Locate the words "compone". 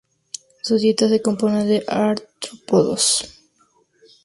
1.21-1.63